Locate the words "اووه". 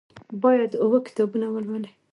0.83-0.99